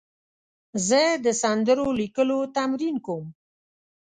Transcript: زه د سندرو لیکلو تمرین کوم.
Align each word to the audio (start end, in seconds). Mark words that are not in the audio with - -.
زه 0.87 1.01
د 1.25 1.27
سندرو 1.41 1.87
لیکلو 2.01 2.37
تمرین 2.57 2.95
کوم. 3.05 3.25